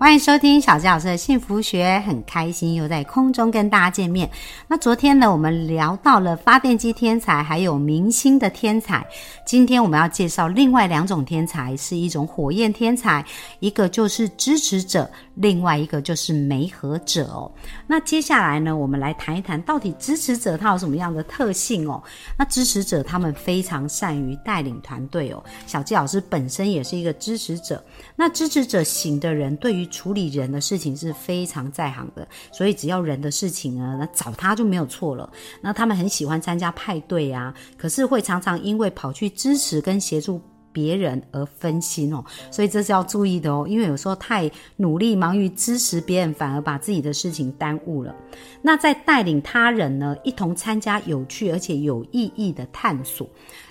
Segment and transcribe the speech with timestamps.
[0.00, 4.30] 欢迎收听小吉老师的幸福学，很开心又在空中跟大家见面。
[4.68, 9.04] 那昨天呢，我们聊到了发电机天才，还有明星的天才。
[9.44, 13.24] 今天我们要介绍另外两种天才，是一种火焰天才，
[13.58, 17.50] 一个就是支持者，另外一个就是媒合者哦。
[17.86, 22.02] 那接下来呢，我们来谈一谈到底支持者他有什么样的特性哦？
[22.36, 25.42] 那支持者他们非常善于带领团队哦。
[25.66, 27.82] 小纪老师本身也是一个支持者，
[28.16, 35.30] 那支持者型的人对于处理人的事情是非常在行的，所以只要人的事情呢，那找他就没有错了。
[35.60, 40.40] 那他们很喜欢参加派对啊，可是会常常因为跑去支持跟协助
[40.72, 43.66] 别人而分心哦，所以这是要注意的哦。
[43.68, 48.14] 因为有时候太努力忙于支持别人，反而把自己的事情耽误了。
[48.62, 53.28] 那在带领他人呢，一同参加有趣而且有意义的探索。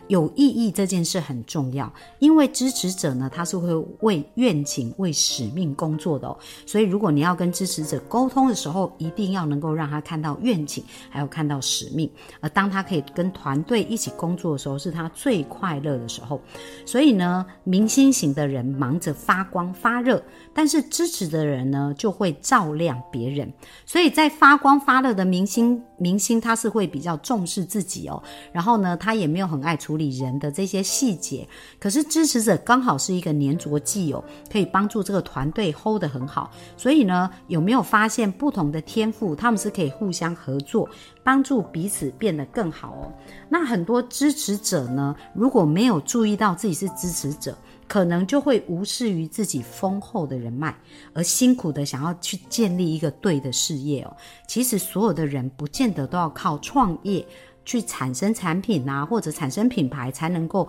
[0.08, 6.38] 有意义这件事很重要，因为支持者呢，他是会为愿景、为使命工作的哦。
[6.66, 12.10] 所以，如果你要跟支持者沟通的时候，一定要能够让他看到愿景，还有看到使命。
[12.40, 16.42] 而当他可以跟团队一起工作的时候，是他最快乐的时候。
[16.86, 23.52] 所以呢，明星型的人忙着发光发热，但是支持的人呢，就会照亮别人。
[23.86, 28.22] 所以在发光发热的明星，明星他是会比较重视自己哦，
[28.52, 31.48] 然后呢，他也没有很爱理人的这些细节，
[31.80, 36.52] 可是支持者刚好是一个粘着剂哦，可以帮助这个团队 hold 得很好。
[36.78, 40.88] 所以呢，有没有发现不同的天赋，他们是可以互相合作，
[41.24, 43.12] 帮助彼此变得更好哦？
[43.50, 50.78] 那很多支持者呢，如果没有注意到自己是支持者，可能就会无视于自己丰厚的人脉，
[51.14, 54.16] 而辛苦的想要去建立一个对的事业哦。
[54.46, 57.26] 其实所有的人不见得都要靠创业。
[57.68, 60.66] 去产生产品啊，或者产生品牌，才能够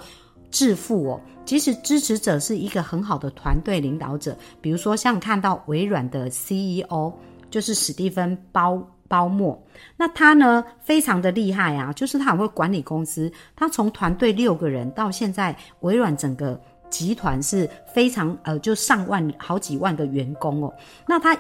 [0.51, 1.21] 致富哦。
[1.47, 7.13] 其实支持者是一个很好的团队领导者，比如说像看到微软的 CEO
[7.51, 9.57] 就是史蒂芬包包默，
[9.97, 16.61] 那他呢非常的厉害啊，就是他很会管理公司，他从团队六个人到现在微软整个
[16.91, 20.75] 集团是非常呃就上万好几万个员工哦，
[21.07, 21.39] 那他。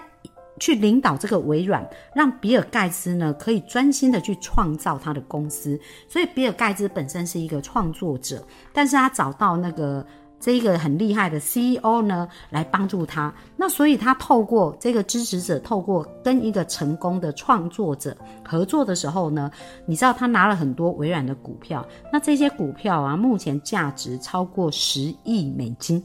[0.58, 5.78] 去领导这个微软，让比尔盖茨呢可以专心的去创造他的公司。
[6.08, 8.42] 所以比尔盖茨本身是一个创作者，
[8.72, 10.04] 但是他找到那个
[10.40, 13.32] 这一个很厉害的 CEO 呢来帮助他。
[13.56, 19.50] 那所以他透过这个支持者，透过跟一个成功的创作者合作的时候呢，
[19.84, 21.84] 你知道他拿了很多微软的股票。
[22.12, 26.02] 那这些股票啊，目前价值超过十亿美金。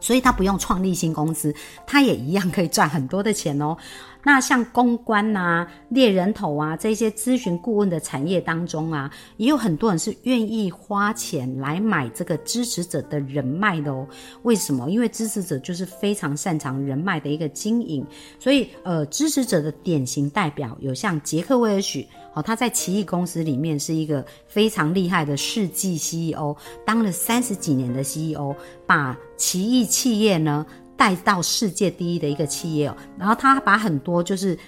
[0.00, 1.54] 所以他不用创立新公司，
[1.86, 3.76] 他也一样可以赚很多的钱哦。
[4.24, 14.06] 那像公关呐、猎人头啊这些咨询顾问的产业当中啊，也有很多人是愿意花钱来买这个支持者的人脉的哦。
[14.42, 14.90] 为什么？
[14.90, 18.04] 因为支持者就是非常擅长人脉的一个经营，
[18.38, 22.06] 所以呃，支持者的典型代表有像杰克威尔许。
[22.42, 28.54] 他在奇异公司里面是一个非常厉害的世纪 CEO，当了三十几年的 CEO，
[28.86, 30.64] 把奇异企业呢
[30.96, 32.96] 带到世界第一的一个企业哦。
[33.18, 34.58] 然后他把很多就是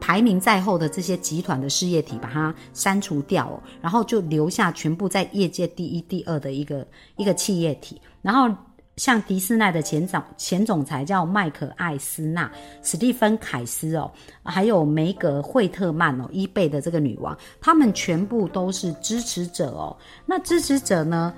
[0.00, 6.86] 排名在后的这些集团的事业体把它删除掉哦，然后就留下全部在业界第一、第二的一个
[7.16, 8.54] 一个企业体，然后。
[9.00, 12.52] 像迪士尼的前总前总裁叫麦克艾斯纳，
[12.82, 14.12] 史蒂芬凯斯哦，
[14.42, 19.96] 还有梅格惠特曼哦，伊贝的这个女王，他们全部都是支持者哦。
[20.26, 21.32] 那支持者呢，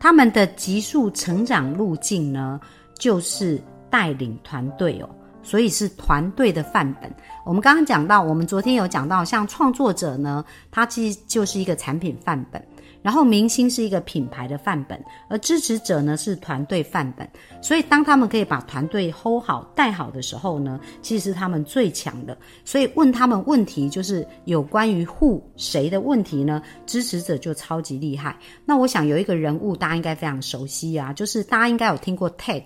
[0.00, 2.58] 他们的急速成长路径呢，
[2.98, 3.60] 就是
[3.90, 5.10] 带领团队哦，
[5.48, 7.10] 所以是团队的范本。
[7.46, 12.62] 我们刚刚讲到，我们昨天有讲到，像创作者呢，他其实就是一个产品范本。
[13.00, 17.26] 然后明星是一个品牌的范本，而支持者呢是团队范本。
[17.62, 22.36] 所以当他们可以把团队 hold 好、带好的时候呢，其实是他们最强的。
[22.64, 26.60] 所以问他们问题，就是有关于 who 谁的问题呢？
[26.84, 28.36] 支持者就超级厉害。
[28.66, 32.64] 那我想有一个人物大家应该非常熟悉啊，就是大家应该有听过 TED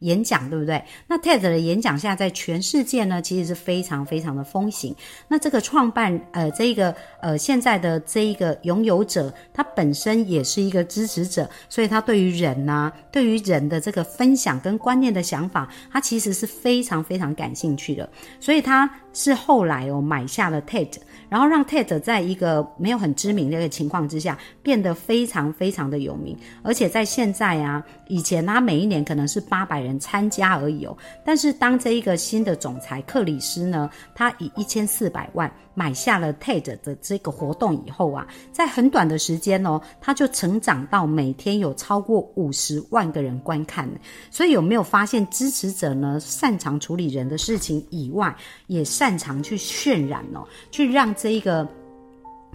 [0.00, 0.82] 演讲，对不对？
[1.06, 4.94] 那 TED 的演讲现在在全世界呢，其实是非常非常的风行。
[5.28, 18.08] 那这个创办呃，这一个呃，现在的这一个拥有者，他本身也是一个支持者，所以他对于人呐，对于人的这个分享跟观念的想法，他其实是非常非常感兴趣的。
[18.40, 20.90] 所以他是后来哦买下了 TED，
[21.28, 26.36] 然后让 TED 在一个没有很知名的一个情况之下，变得非常非常的有名。
[26.62, 29.94] 而且在现在啊，以前他每一年可能是八百人。
[30.04, 43.88] 参加而已哦，但是当这一个新的总裁克里斯呢，他以一千四百万买下了 TED 的这个活动以后啊，在很短的时间哦，他就成长到每天有超过五十万个人观看。
[44.30, 46.18] 所以有没有发现支持者呢？
[46.20, 48.36] 擅长处理人的事情以外，
[48.66, 51.66] 也擅长去渲染哦，去让这一个。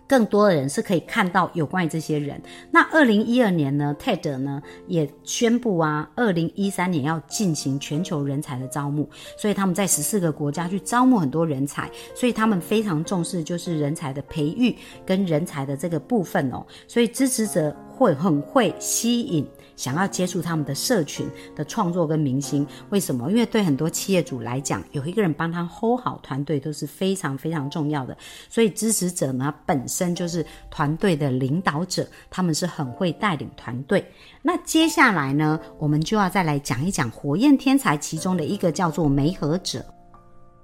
[0.09, 2.41] 更多的人是可以看到有关于这些人。
[2.71, 9.07] 那二零一二年呢，TED 呢也宣布啊，二零一三年要进行全球人才的招募，
[9.37, 14.75] 所以他们在十四个国家去招募很多人才，所以他们非常重视就是人才的培育
[15.05, 19.47] 跟人才的这个部分哦，所以支持者会很会吸引。
[19.79, 23.31] 想要接触他们的社群的创作跟明星，为什么？
[23.31, 28.17] 因为对很多企业主来讲，有一个人帮他 hold 好团队都是非常非常重要的。
[28.49, 34.05] 所以支持者呢，本身就是团队的领导者，他们是很会带领团队。
[34.41, 39.85] 那接下来呢，我们就要再来讲一讲火焰天才其中的一个叫做梅和者。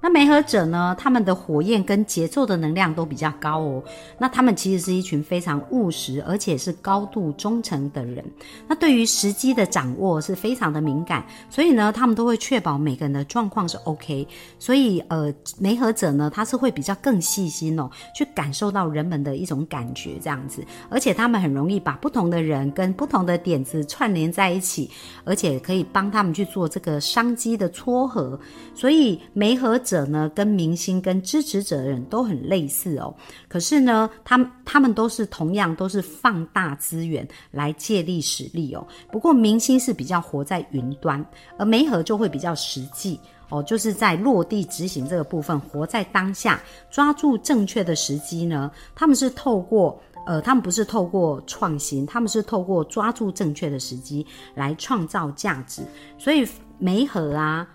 [0.06, 0.96] 那媒合者呢？
[1.00, 3.84] 他们的火焰跟节奏的能量都比较高哦。
[4.19, 8.24] 那他们其实是一群非常务实，而且是高度忠诚的人。
[8.68, 14.28] 那对于时机的掌握是非常的敏感，所以呢，他们都会确保每个人的状况是 OK。
[14.60, 20.63] 所以，呃，媒合者呢，他是会比较更细心哦，去感受到人们的一种感觉这样子。
[20.88, 24.88] 而且他们很容易把不同的人跟不同的点子串联在一起，
[25.24, 28.40] 而且可以帮他们去做这个商机的撮合。
[28.75, 29.94] 所以，媒合者。
[29.95, 33.15] 者呢，跟明星跟支持者的人都很类似哦。
[33.47, 38.86] 可是呢，他们他们都是同样都是放大资源来借力使力哦。
[39.09, 41.25] 不过明星是比较活在云端，
[41.57, 43.18] 而梅和就会比较实际
[43.50, 48.69] 哦，就是在落地执行这个部分，活在当下，抓住正确的时机呢。
[48.94, 54.25] 他们是透过呃，他们不是透过创新，他们是透过抓住正确的时机
[54.56, 55.83] 来创造价值。
[56.18, 56.45] 所以
[56.77, 57.65] 梅和啊。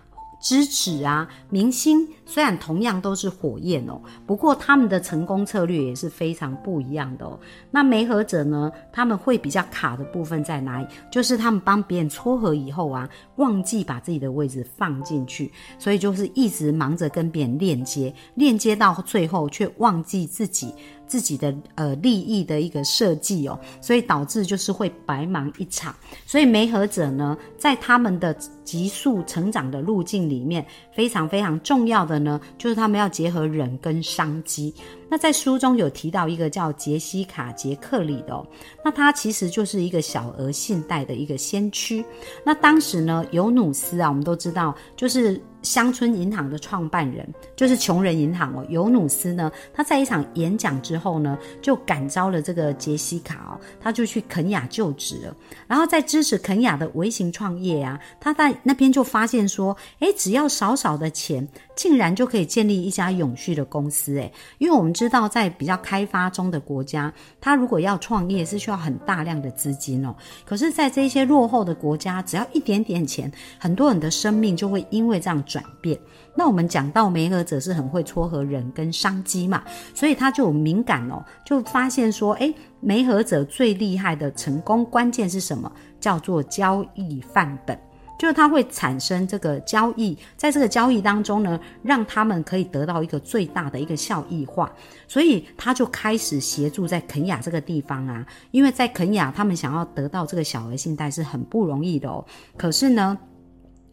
[0.41, 7.39] 支持啊，明星虽然同样都是火焰哦，不过他们的成功策略也是非常不一样的哦。
[7.69, 10.87] 那媒合者呢，他们会比较卡的部分在哪里？
[11.11, 20.73] 就是他们帮别人撮合以后啊，忘记把自己的位置放进去，所以就是一直忙着跟别人链接，链接到最后却忘记自己。
[21.11, 25.93] 自己的呃利益的一个设计哦，所以导致就是会白忙一场。
[26.25, 30.65] 所以媒合者呢，在他们的急速成长的路径里面，
[30.95, 34.73] 非常非常重要的呢，就是他们要结合人跟商机。
[35.09, 38.41] 那在书中有提到一个叫杰西卡·杰克里的，
[38.85, 42.05] 那他其实就是一个小额信贷的一个先驱。
[42.45, 48.65] 那当时呢，尤努斯啊，我们都知道，就是乡村银行的创办人，就是穷人银行哦。
[48.69, 55.35] 尤努斯呢，他在一场演讲之后呢，就感召了这个杰西卡哦，他就去肯雅就职了。
[55.67, 61.47] 然后在支持肯雅的微型创业啊，他在那边就发现说，哎，只要少少的钱。
[61.73, 70.15] 竟然就可以建立一家永续的公司，诶，因为我们知道，在比较开发中的国家，他如果要创业是需要很大量的资金哦。
[70.45, 75.99] 可是，在这些落后的国家，只要一点点钱，很多人的生命就会因为这样转变。
[76.35, 79.61] 那我们讲到媒合者是很会撮合人跟商机嘛，
[79.93, 85.71] 所以他就有敏感哦，就发现说，诶，媒合者最厉害的成功关键是什么？
[85.99, 87.77] 叫做交易范本。
[88.17, 94.71] 就是它会产生这个交易，在这个交易当中呢，让他们可以得到一个最大的一个效益化，
[95.07, 102.23] 所以他就开始协助在肯雅这个地方啊，因为在肯雅他们想要得到这个小额信贷是很不容易的哦，
[102.55, 103.17] 可是呢。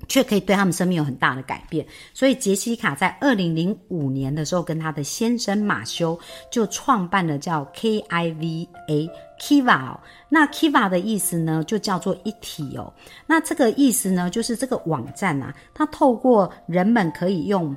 [0.08, 6.18] 却可以对他们生命有很大的改变，所以杰西卡在二零零五年的时候，跟他的先生马修
[6.50, 9.96] 就创办了叫 KIVA Kiva。
[10.28, 12.92] 那 Kiva 的意思呢，就叫做一体哦。
[13.26, 17.76] 那这个意思呢，就是这个网站啊，它透过人们可以用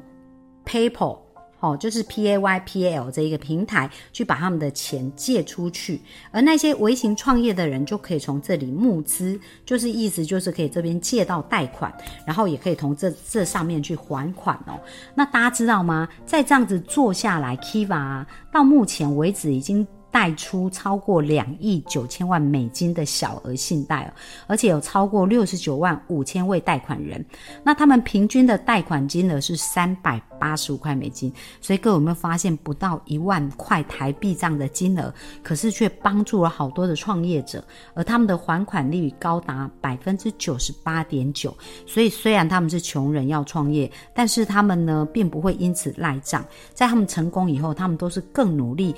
[0.65, 1.17] paper。
[1.61, 6.01] 哦，就是 P A Y P A L 这一个平台去把他们的钱借出去，
[6.31, 11.93] 而那些微型创业的人就可以从这里募资，就是意思就是可以这边借到贷款，
[12.25, 14.77] 然后也可以从这这上面去还款哦。
[15.15, 16.09] 那大家知道吗？
[16.25, 24.13] 在这样子做下来，Kiva 到目前为止已经贷出超过两亿九千万美金的小额信贷哦，
[24.47, 27.25] 而且有超过六十九万五千位贷款人。
[27.63, 37.63] 那他们平均的贷款金额是三百八十五块美金，所以各位有没有发现，不到一万块台币这样的金额，可是却帮助了好多的创业者，
[37.93, 41.55] 而他们的还款率高达百分之九十八点九。
[41.87, 46.43] 所以虽然他们是穷人要创业，但是他们呢，并不会因此赖账。
[46.73, 48.93] 在他们成功以后，他们都是更努力。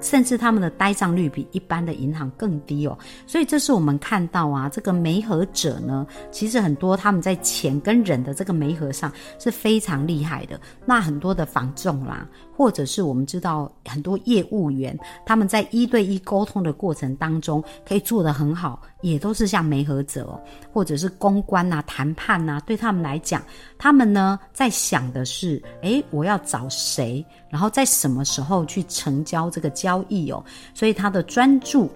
[0.00, 10.60] 甚至他们的呆账率比一般的银行更低哦，所以这是我们看到啊，这个媒合者呢，其实很多他们在钱跟人的这个媒合上是非常厉害的。
[10.84, 12.26] 那很多的房仲啦，
[12.56, 20.40] 或者是我们知道很多业务员，他们在一对一沟通的过程当中可以做得很好，也都是像媒合者哦，
[20.72, 23.42] 或者是公关呐、谈判呐，对他们来讲，
[23.78, 31.88] 他们呢在想的是，诶，我要找谁，然后在什么时候去成交这个价交易哦，所以他的专注，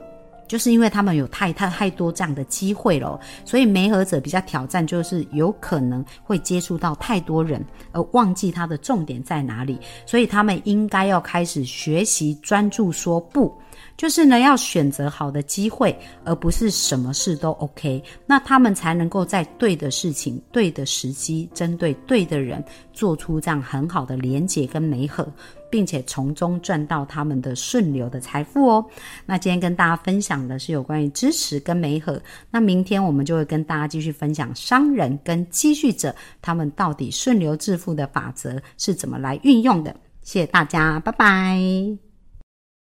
[0.47, 13.53] 就是因为他们有太太太多这样的机会了，所以媒合者比较挑战，就是有可能会接触到太多人，而忘记他的重点在哪里，所以他们应该要开始学习专注说不。
[14.01, 22.65] 就是呢，要选择好的机会，而不是什么事都 OK，那他们才能够在对的事情、对的时机，针对对的人，
[22.95, 25.31] 做出这样很好的连结跟美合，
[25.69, 28.87] 并且从中赚到他们的顺流的财富哦。
[29.27, 32.19] 那今天跟大家分享的是有关于支持跟美合，
[32.51, 39.95] 那明天我们就会跟大家继续分享商人跟积蓄者他们到底顺流致富的法则是怎么来运用的。
[40.23, 42.10] 谢谢大家，拜拜。